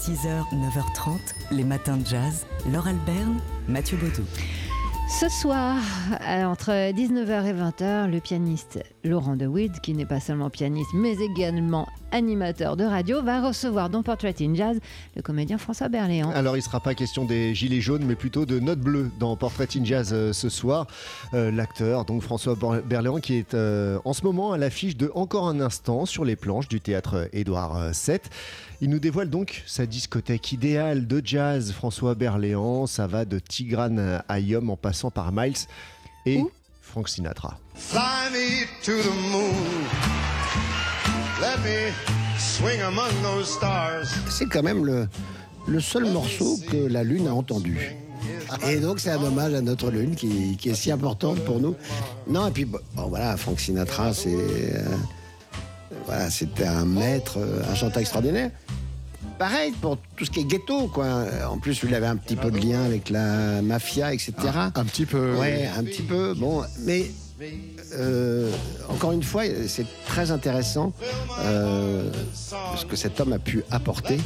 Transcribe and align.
6h, 0.00 0.48
9h30, 0.54 1.18
les 1.50 1.62
matins 1.62 1.98
de 1.98 2.06
jazz. 2.06 2.46
Laure 2.72 2.88
Alberne, 2.88 3.38
Mathieu 3.68 3.98
Baudou. 3.98 4.24
Ce 5.10 5.28
soir, 5.28 5.76
euh, 6.22 6.44
entre 6.44 6.70
19h 6.70 7.44
et 7.44 7.52
20h, 7.52 8.10
le 8.10 8.18
pianiste 8.20 8.78
Laurent 9.04 9.36
DeWitt, 9.36 9.80
qui 9.80 9.94
n'est 9.94 10.06
pas 10.06 10.20
seulement 10.20 10.50
pianiste, 10.50 10.90
mais 10.94 11.14
également 11.14 11.88
animateur 12.12 12.76
de 12.76 12.84
radio, 12.84 13.22
va 13.22 13.46
recevoir 13.46 13.88
dans 13.88 14.02
Portrait 14.02 14.34
in 14.40 14.54
Jazz 14.54 14.78
le 15.16 15.22
comédien 15.22 15.58
François 15.58 15.88
Berléand. 15.88 16.30
Alors, 16.30 16.56
il 16.56 16.58
ne 16.58 16.64
sera 16.64 16.80
pas 16.80 16.94
question 16.94 17.24
des 17.24 17.54
gilets 17.54 17.80
jaunes, 17.80 18.04
mais 18.04 18.14
plutôt 18.14 18.46
de 18.46 18.58
notes 18.58 18.80
bleues 18.80 19.10
dans 19.18 19.36
Portrait 19.36 19.68
in 19.76 19.84
Jazz 19.84 20.10
euh, 20.12 20.32
ce 20.32 20.48
soir. 20.48 20.86
Euh, 21.34 21.50
L'acteur, 21.50 22.04
donc 22.04 22.22
François 22.22 22.56
Berléand, 22.84 23.20
qui 23.20 23.34
est 23.34 23.54
euh, 23.54 23.98
en 24.04 24.12
ce 24.12 24.22
moment 24.24 24.52
à 24.52 24.58
l'affiche 24.58 24.96
de 24.96 25.10
Encore 25.14 25.48
un 25.48 25.60
instant 25.60 26.04
sur 26.04 26.24
les 26.24 26.36
planches 26.36 26.68
du 26.68 26.80
théâtre 26.80 27.28
Édouard 27.32 27.90
VII. 27.92 28.18
Il 28.80 28.90
nous 28.90 28.98
dévoile 28.98 29.30
donc 29.30 29.62
sa 29.66 29.86
discothèque 29.86 30.52
idéale 30.52 31.06
de 31.06 31.22
jazz. 31.24 31.72
François 31.72 32.14
Berléand, 32.14 32.86
ça 32.86 33.06
va 33.06 33.24
de 33.24 33.38
Tigran 33.38 34.20
Ayom 34.28 34.70
en 34.70 34.76
passant 34.76 35.10
par 35.10 35.32
Miles 35.32 35.54
et 36.26 36.38
Où? 36.38 36.50
Frank 36.90 37.08
Sinatra. 37.08 37.54
Fly 37.74 38.28
me 38.32 38.66
to 38.82 38.92
the 39.02 39.14
moon. 39.30 39.86
Let 41.40 41.58
me 41.64 41.92
swing 42.38 42.80
among 42.82 43.10
those 43.22 43.48
stars. 43.48 44.08
c'est 44.28 44.46
quand 44.46 44.62
même 44.62 44.84
le, 44.84 45.08
le 45.68 45.80
seul 45.80 46.04
morceau 46.06 46.58
que 46.70 46.76
la 46.76 47.04
Lune 47.04 47.28
a 47.28 47.34
entendu. 47.34 47.94
Et 48.68 48.80
donc 48.80 48.98
c'est 48.98 49.10
un 49.10 49.22
hommage 49.22 49.54
à 49.54 49.60
notre 49.60 49.90
Lune 49.90 50.16
qui, 50.16 50.56
qui 50.56 50.70
est 50.70 50.74
si 50.74 50.90
importante 50.90 51.38
pour 51.44 51.60
nous. 51.60 51.76
Non, 52.26 52.48
et 52.48 52.50
puis 52.50 52.64
bon, 52.64 52.80
voilà, 52.96 53.36
Frank 53.36 53.60
Sinatra, 53.60 54.12
c'est 54.12 54.34
euh, 54.34 54.82
voilà, 56.06 56.28
c'était 56.28 56.66
un 56.66 56.84
maître, 56.84 57.38
euh, 57.38 57.62
un 57.70 57.74
chanteur 57.76 58.00
extraordinaire. 58.00 58.50
Pareil 59.40 59.72
pour 59.80 59.96
tout 60.16 60.26
ce 60.26 60.30
qui 60.30 60.40
est 60.40 60.44
ghetto, 60.44 60.88
quoi. 60.88 61.24
En 61.48 61.56
plus, 61.56 61.80
il 61.82 61.94
avait 61.94 62.06
un 62.06 62.16
petit 62.16 62.36
peu 62.36 62.50
de 62.50 62.58
lien 62.58 62.84
avec 62.84 63.08
la 63.08 63.62
mafia, 63.62 64.12
etc. 64.12 64.34
Un 64.74 64.84
petit 64.84 65.06
peu. 65.06 65.34
Ouais, 65.36 65.66
un 65.78 65.82
petit 65.82 66.02
peu. 66.02 66.34
Bon, 66.34 66.62
mais 66.80 67.10
euh, 67.94 68.52
encore 68.90 69.12
une 69.12 69.22
fois, 69.22 69.44
c'est 69.66 69.86
très 70.04 70.30
intéressant 70.30 70.92
euh, 71.38 72.10
ce 72.76 72.84
que 72.84 72.96
cet 72.96 73.18
homme 73.18 73.32
a 73.32 73.38
pu 73.38 73.64
apporter 73.70 74.18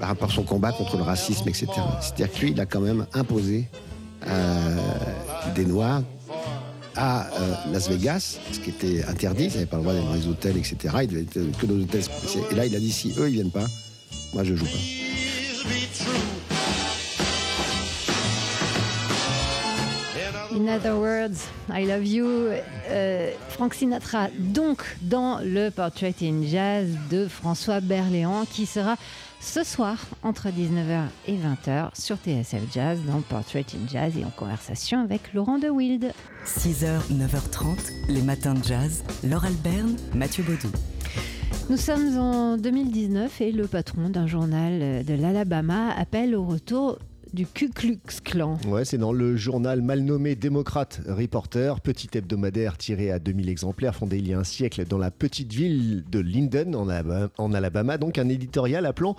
par 0.00 0.08
rapport 0.08 0.30
à 0.30 0.32
son 0.32 0.44
combat 0.44 0.72
contre 0.72 0.96
le 0.96 1.02
racisme, 1.02 1.46
etc. 1.46 1.66
C'est-à-dire 2.00 2.32
que 2.32 2.38
lui, 2.40 2.50
il 2.52 2.60
a 2.62 2.64
quand 2.64 2.80
même 2.80 3.04
imposé 3.12 3.68
euh, 4.26 4.76
des 5.54 5.66
Noirs 5.66 6.00
à 6.96 7.26
euh, 7.26 7.54
Las 7.70 7.90
Vegas, 7.90 8.38
ce 8.50 8.60
qui 8.60 8.70
était 8.70 9.04
interdit, 9.04 9.44
ils 9.44 9.52
n'avaient 9.52 9.66
pas 9.66 9.76
le 9.76 9.82
droit 9.82 9.92
d'aller 9.92 10.06
dans 10.06 10.14
les 10.14 10.26
hôtels, 10.26 10.56
etc. 10.56 10.76
Ils 11.02 11.08
devaient 11.08 11.20
être 11.20 11.58
que 11.58 11.66
dans 11.66 11.74
des 11.74 11.84
hôtels. 11.84 12.02
Et 12.50 12.54
là, 12.54 12.64
il 12.64 12.74
a 12.74 12.80
dit 12.80 12.90
si 12.90 13.12
eux, 13.18 13.28
ils 13.28 13.34
viennent 13.34 13.52
pas, 13.52 13.66
moi, 14.32 14.44
je 14.44 14.54
joue 14.54 14.66
pas. 14.66 14.78
In 20.54 20.66
other 20.66 20.96
words, 20.98 21.46
I 21.70 21.84
love 21.84 22.04
you. 22.04 22.26
Euh, 22.90 23.30
Frank 23.50 23.74
Sinatra, 23.74 24.28
donc 24.38 24.82
dans 25.02 25.38
le 25.38 25.70
Portrait 25.70 26.14
in 26.22 26.42
Jazz 26.44 26.88
de 27.10 27.28
François 27.28 27.80
Berléand, 27.80 28.44
qui 28.44 28.66
sera 28.66 28.96
ce 29.40 29.62
soir 29.62 29.98
entre 30.22 30.48
19h 30.48 31.04
et 31.26 31.36
20h 31.36 31.90
sur 31.94 32.16
TSF 32.16 32.62
Jazz 32.72 32.98
dans 33.06 33.20
Portrait 33.20 33.64
in 33.74 33.86
Jazz 33.88 34.14
et 34.18 34.24
en 34.24 34.30
conversation 34.30 35.00
avec 35.00 35.32
Laurent 35.32 35.58
de 35.58 35.68
Wild. 35.68 36.12
6h, 36.44 37.02
9h30, 37.12 37.92
les 38.08 38.22
matins 38.22 38.54
de 38.54 38.64
jazz. 38.64 39.04
Laure 39.22 39.44
Alberne, 39.44 39.96
Mathieu 40.14 40.42
Baudou. 40.42 40.72
Nous 41.70 41.76
sommes 41.76 42.16
en 42.16 42.56
2019 42.56 43.42
et 43.42 43.52
le 43.52 43.66
patron 43.66 44.08
d'un 44.08 44.26
journal 44.26 45.04
de 45.04 45.14
l'Alabama 45.14 45.90
appelle 45.90 46.34
au 46.34 46.42
retour 46.42 46.98
du 47.34 47.46
Ku 47.46 47.68
Klux 47.68 48.00
Klan. 48.24 48.56
Ouais, 48.66 48.86
c'est 48.86 48.96
dans 48.96 49.12
le 49.12 49.36
journal 49.36 49.82
mal 49.82 50.00
nommé 50.00 50.34
Démocrate 50.34 51.02
Reporter, 51.06 51.80
petit 51.82 52.08
hebdomadaire 52.14 52.78
tiré 52.78 53.10
à 53.10 53.18
2000 53.18 53.50
exemplaires, 53.50 53.94
fondé 53.94 54.16
il 54.16 54.28
y 54.28 54.32
a 54.32 54.38
un 54.38 54.44
siècle 54.44 54.86
dans 54.86 54.96
la 54.96 55.10
petite 55.10 55.52
ville 55.52 56.04
de 56.10 56.20
Linden, 56.20 56.74
en 56.74 56.88
Alabama, 56.88 57.28
en 57.36 57.52
Alabama. 57.52 57.98
donc 57.98 58.16
un 58.16 58.30
éditorial 58.30 58.86
appelant 58.86 59.14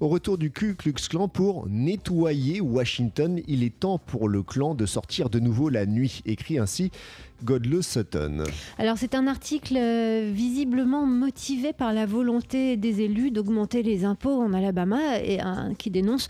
au 0.00 0.08
retour 0.08 0.36
du 0.36 0.50
Ku 0.50 0.74
Klux 0.74 0.92
Klan 1.08 1.28
pour 1.28 1.66
nettoyer 1.70 2.60
Washington. 2.60 3.40
Il 3.48 3.62
est 3.62 3.80
temps 3.80 3.98
pour 3.98 4.28
le 4.28 4.42
clan 4.42 4.74
de 4.74 4.84
sortir 4.84 5.30
de 5.30 5.38
nouveau 5.40 5.70
la 5.70 5.86
nuit, 5.86 6.20
écrit 6.26 6.58
ainsi 6.58 6.90
Godless 7.44 7.86
Sutton. 7.92 8.44
Alors 8.78 8.96
c'est 8.98 9.14
un 9.14 9.26
article 9.26 9.76
euh, 9.76 10.30
visiblement 10.32 11.06
motivé 11.06 11.72
par 11.72 11.92
la 11.92 12.06
volonté 12.06 12.76
des 12.76 13.02
élus 13.02 13.30
d'augmenter 13.30 13.82
les 13.82 14.04
impôts 14.04 14.40
en 14.42 14.52
Alabama 14.54 15.20
et 15.22 15.40
un- 15.40 15.74
qui 15.74 15.90
dénonce 15.90 16.28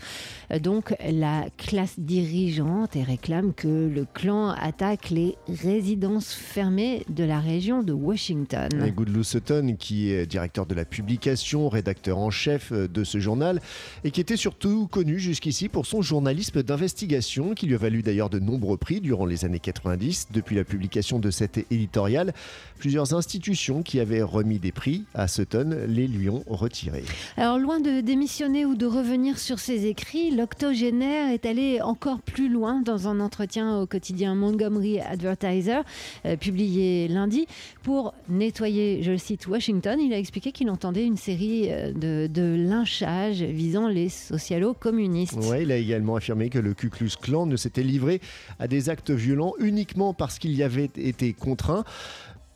euh, 0.51 0.59
donc 0.59 0.93
la 1.09 1.45
classe 1.57 1.95
dirigeante 1.99 2.95
et 2.95 3.03
réclame 3.03 3.53
que 3.53 3.67
le 3.67 4.05
clan 4.13 4.49
attaque 4.49 5.09
les 5.09 5.35
résidences 5.47 6.33
fermées 6.33 7.05
de 7.09 7.23
la 7.23 7.39
région 7.39 7.83
de 7.83 7.93
Washington. 7.93 8.69
Et 8.85 8.91
Goodlou 8.91 9.23
Sutton, 9.23 9.75
qui 9.79 10.11
est 10.11 10.25
directeur 10.25 10.65
de 10.65 10.75
la 10.75 10.85
publication, 10.85 11.69
rédacteur 11.69 12.17
en 12.17 12.29
chef 12.29 12.71
euh, 12.71 12.87
de 12.87 13.03
ce 13.03 13.19
journal, 13.19 13.61
et 14.03 14.11
qui 14.11 14.21
était 14.21 14.37
surtout 14.37 14.87
connu 14.87 15.19
jusqu'ici 15.19 15.69
pour 15.69 15.85
son 15.85 16.01
journalisme 16.01 16.61
d'investigation, 16.63 17.53
qui 17.53 17.67
lui 17.67 17.75
a 17.75 17.77
valu 17.77 18.01
d'ailleurs 18.03 18.29
de 18.29 18.39
nombreux 18.39 18.77
prix 18.77 19.01
durant 19.01 19.25
les 19.25 19.45
années 19.45 19.59
90. 19.59 20.27
Depuis 20.33 20.55
la 20.55 20.63
publication 20.63 21.04
de 21.13 21.31
cet 21.31 21.57
éditorial, 21.71 22.33
plusieurs 22.79 23.13
institutions 23.13 23.83
qui 23.83 23.99
avaient 23.99 24.21
remis 24.21 24.59
des 24.59 24.71
prix 24.71 25.05
à 25.13 25.27
Sutton 25.27 25.85
les 25.87 26.07
lui 26.07 26.29
ont 26.29 26.43
retirés. 26.47 27.03
Alors 27.37 27.59
loin 27.59 27.79
de 27.79 28.01
démissionner 28.01 28.65
ou 28.65 28.75
de 28.75 28.85
revenir 28.85 29.39
sur 29.39 29.59
ses 29.59 29.85
écrits, 29.85 30.31
l'octogénaire 30.31 31.31
est 31.31 31.45
allé 31.45 31.81
encore 31.81 32.19
plus 32.19 32.49
loin 32.49 32.81
dans 32.81 33.07
un 33.07 33.19
entretien 33.19 33.79
au 33.79 33.85
quotidien 33.85 34.35
Montgomery 34.35 34.99
Advertiser, 34.99 35.81
euh, 36.25 36.35
publié 36.35 37.07
lundi, 37.07 37.47
pour 37.83 38.13
nettoyer, 38.29 39.03
je 39.03 39.11
le 39.11 39.17
cite, 39.17 39.47
Washington. 39.47 39.99
Il 39.99 40.13
a 40.13 40.17
expliqué 40.17 40.51
qu'il 40.51 40.69
entendait 40.69 41.05
une 41.05 41.17
série 41.17 41.71
euh, 41.71 41.91
de, 41.93 42.27
de 42.27 42.55
lynchages 42.55 43.43
visant 43.43 43.87
les 43.87 44.09
socialo-communistes. 44.09 45.37
Ouais, 45.49 45.63
il 45.63 45.71
a 45.71 45.77
également 45.77 46.15
affirmé 46.15 46.49
que 46.49 46.59
le 46.59 46.73
Ku 46.73 46.89
Klux 46.89 47.11
Klan 47.21 47.45
ne 47.45 47.55
s'était 47.55 47.83
livré 47.83 48.21
à 48.59 48.67
des 48.67 48.89
actes 48.89 49.11
violents 49.11 49.53
uniquement 49.59 50.13
parce 50.13 50.39
qu'il 50.39 50.55
y 50.55 50.63
avait 50.63 50.89
été 50.97 51.33
contraint. 51.33 51.83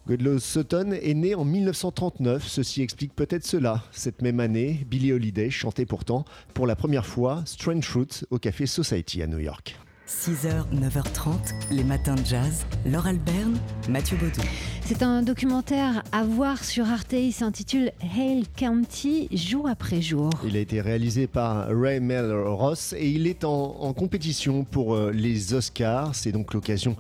Goodlow 0.08 0.40
Sutton 0.40 0.92
est 0.92 1.14
né 1.14 1.36
en 1.36 1.46
1939, 1.46 2.48
ceci 2.48 2.82
explique 2.82 3.16
peut-être 3.16 3.46
cela. 3.46 3.84
Cette 3.92 4.24
même 4.24 4.40
année, 4.40 4.86
Billie 4.90 5.14
Holiday 5.14 5.52
chantait 5.52 5.86
pourtant 5.86 6.26
pour 6.56 6.66
la 6.66 6.76
première 6.76 7.06
fois 7.06 7.44
Strange 7.46 7.86
Fruit 7.86 8.24
au 8.32 8.40
Café 8.40 8.66
Society 8.66 9.22
à 9.22 9.28
New 9.28 9.38
York. 9.38 9.78
6h, 10.10 10.66
9h30, 10.74 11.54
les 11.70 11.84
matins 11.84 12.16
de 12.16 12.26
jazz. 12.26 12.66
Laure 12.88 13.06
Alberne, 13.06 13.60
Mathieu 13.88 14.18
Baudou. 14.18 14.42
C'est 14.84 15.04
un 15.04 15.22
documentaire 15.22 16.02
à 16.12 16.24
voir 16.24 16.64
sur 16.64 16.90
Arte. 16.90 17.14
Il 17.14 17.32
s'intitule 17.32 17.92
Hale 18.02 18.46
County, 18.58 19.30
jour 19.32 19.70
après 19.70 20.02
jour. 20.02 20.32
Il 20.44 20.58
a 20.58 20.60
été 20.60 20.82
réalisé 20.82 21.28
par 21.28 21.68
Ray 21.68 22.00
Mel 22.00 22.32
Ross 22.32 22.96
et 22.98 23.08
il 23.08 23.28
est 23.28 23.44
en, 23.44 23.76
en 23.80 23.94
compétition 23.94 24.64
pour 24.64 24.96
euh, 24.96 25.12
les 25.12 25.54
Oscars. 25.54 26.16
C'est 26.16 26.32
donc 26.32 26.56
l'occasion 26.56 26.98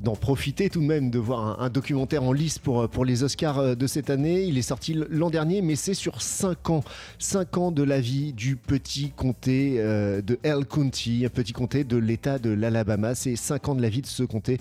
d'en 0.00 0.16
profiter 0.16 0.70
tout 0.70 0.80
de 0.80 0.86
même 0.86 1.10
de 1.10 1.18
voir 1.18 1.60
un, 1.60 1.68
documentaire 1.68 2.22
en 2.22 2.32
lice 2.32 2.58
pour, 2.58 3.04
les 3.04 3.22
Oscars 3.22 3.58
euh, 3.58 3.74
de 3.74 3.86
cette 3.86 4.10
année. 4.10 4.44
Il 4.44 4.58
est 4.58 4.62
sorti 4.62 4.94
l'an 5.10 5.30
dernier, 5.30 5.62
mais 5.62 5.76
c'est 5.76 5.94
sur 5.94 6.22
5 6.22 6.70
ans. 6.70 6.84
5 7.18 7.58
ans 7.58 7.70
de 7.70 7.82
la 7.82 8.00
vie 8.00 8.32
du 8.32 8.56
petit 8.56 9.10
comté 9.10 9.76
euh, 9.78 10.22
de 10.22 10.38
Hale 10.44 10.64
County, 10.64 11.24
un 11.26 11.28
petit 11.28 11.52
comté 11.52 11.84
de 11.84 11.96
l'État 11.96 12.38
de 12.38 12.50
l'Alabama. 12.50 13.14
C'est 13.14 13.36
5 13.36 13.68
ans 13.68 13.74
de 13.74 13.82
la 13.82 13.88
vie 13.88 14.02
de 14.02 14.06
ce 14.06 14.22
comté 14.22 14.58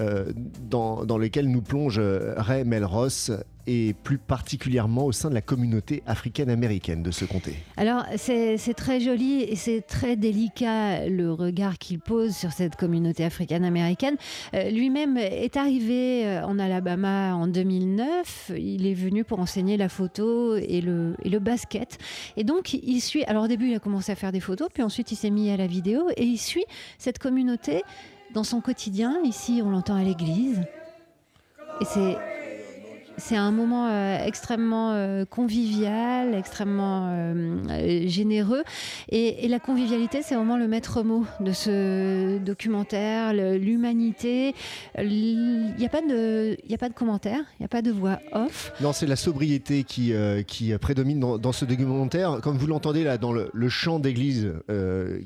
euh, 0.00 0.32
dans, 0.68 1.04
dans 1.04 1.18
lequel 1.18 1.48
nous 1.50 1.62
plonge 1.62 2.00
Ray 2.36 2.64
Melrose 2.64 3.38
et 3.66 3.94
plus 4.02 4.18
particulièrement 4.18 5.04
au 5.06 5.12
sein 5.12 5.28
de 5.28 5.34
la 5.34 5.40
communauté 5.40 6.02
africaine-américaine 6.06 7.02
de 7.02 7.10
ce 7.10 7.24
comté. 7.24 7.56
Alors, 7.76 8.04
c'est 8.16 8.74
très 8.76 9.00
joli 9.00 9.42
et 9.42 9.56
c'est 9.56 9.80
très 9.80 10.16
délicat 10.16 11.06
le 11.08 11.32
regard 11.32 11.78
qu'il 11.78 11.98
pose 11.98 12.34
sur 12.34 12.52
cette 12.52 12.76
communauté 12.76 13.24
africaine-américaine. 13.24 14.16
Euh, 14.54 14.70
Lui-même 14.70 15.16
est 15.16 15.56
arrivé 15.56 16.26
euh, 16.26 16.44
en 16.44 16.58
Alabama 16.58 17.34
en 17.34 17.46
2009. 17.46 18.52
Il 18.56 18.86
est 18.86 18.94
venu 18.94 19.24
pour 19.24 19.38
enseigner 19.38 19.76
la 19.76 19.88
photo 19.88 20.56
et 20.56 20.80
le, 20.80 21.16
et 21.22 21.28
le 21.28 21.38
basket. 21.38 21.98
Et 22.36 22.44
donc, 22.44 22.74
il 22.74 23.00
suit. 23.00 23.24
Alors, 23.24 23.44
au 23.44 23.48
début, 23.48 23.68
il 23.68 23.74
a 23.74 23.80
commencé 23.80 24.12
à 24.12 24.16
faire 24.16 24.32
des 24.32 24.40
photos, 24.40 24.68
puis 24.72 24.82
ensuite, 24.82 25.12
il 25.12 25.16
s'est 25.16 25.30
mis 25.30 25.50
à 25.50 25.56
la 25.56 25.66
vidéo 25.66 26.08
et 26.16 26.24
il 26.24 26.38
suit 26.38 26.64
cette 26.98 27.18
communauté 27.18 27.82
dans 28.34 28.44
son 28.44 28.60
quotidien. 28.60 29.20
Ici, 29.24 29.62
on 29.64 29.70
l'entend 29.70 29.96
à 29.96 30.02
l'église. 30.02 30.60
Et 31.80 31.84
c'est 31.84 32.16
c'est 33.16 33.36
un 33.36 33.52
moment 33.52 33.88
euh, 33.88 34.24
extrêmement 34.24 34.92
euh, 34.92 35.24
convivial, 35.24 36.34
extrêmement 36.34 37.08
euh, 37.10 38.08
généreux. 38.08 38.62
Et, 39.10 39.46
la 39.48 39.58
convivialité, 39.60 40.22
c'est 40.22 40.34
vraiment 40.34 40.56
le 40.56 40.66
maître 40.66 41.02
mot 41.02 41.24
de 41.38 41.52
ce 41.52 42.38
documentaire, 42.38 43.32
l'humanité. 43.32 44.54
Il 44.98 45.74
n'y 45.78 45.86
a, 45.86 45.88
pas 45.88 46.00
de, 46.00 46.56
il 46.66 46.74
a 46.74 46.78
pas 46.78 46.88
de 46.88 46.94
commentaires, 46.94 47.42
il 47.52 47.62
n'y 47.62 47.66
a 47.66 47.68
pas 47.68 47.82
de 47.82 47.92
voix 47.92 48.18
off. 48.32 48.72
Non, 48.80 48.92
c'est 48.92 49.06
la 49.06 49.14
sobriété 49.14 49.84
qui, 49.84 50.12
qui 50.48 50.76
prédomine 50.78 51.20
dans, 51.20 51.52
ce 51.52 51.64
documentaire. 51.64 52.40
Comme 52.42 52.56
vous 52.56 52.66
l'entendez 52.66 53.04
là, 53.04 53.16
dans 53.16 53.32
le, 53.32 53.68
chant 53.68 54.00
d'église 54.00 54.52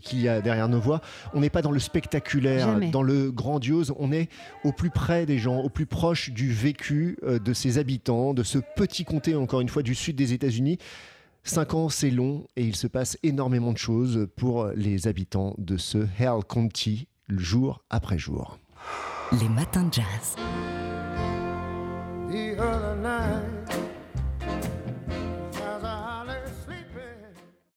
qu'il 0.02 0.20
y 0.20 0.28
a 0.28 0.40
derrière 0.42 0.68
nos 0.68 0.80
voix, 0.80 1.00
on 1.32 1.40
n'est 1.40 1.48
pas 1.48 1.62
dans 1.62 1.70
le 1.70 1.80
spectaculaire, 1.80 2.78
dans 2.92 3.02
le 3.02 3.30
grandiose, 3.30 3.94
on 3.98 4.12
est 4.12 4.28
au 4.64 4.72
plus 4.72 4.90
près 4.90 5.24
des 5.24 5.38
gens, 5.38 5.60
au 5.60 5.70
plus 5.70 5.86
proche 5.86 6.30
du 6.30 6.52
vécu 6.52 7.16
de 7.22 7.52
ces 7.54 7.77
habitants 7.78 8.34
de 8.34 8.42
ce 8.42 8.58
petit 8.76 9.04
comté, 9.04 9.34
encore 9.34 9.60
une 9.60 9.68
fois, 9.68 9.82
du 9.82 9.94
sud 9.94 10.16
des 10.16 10.32
États-Unis. 10.32 10.78
Cinq 11.44 11.74
ans, 11.74 11.88
c'est 11.88 12.10
long 12.10 12.46
et 12.56 12.64
il 12.64 12.76
se 12.76 12.86
passe 12.86 13.16
énormément 13.22 13.72
de 13.72 13.78
choses 13.78 14.28
pour 14.36 14.66
les 14.74 15.08
habitants 15.08 15.54
de 15.56 15.76
ce 15.76 15.98
Hell 16.18 16.44
County, 16.46 17.08
jour 17.28 17.82
après 17.88 18.18
jour. 18.18 18.58
Les 19.40 19.48
matins 19.48 19.84
de 19.84 19.94
jazz. 19.94 20.36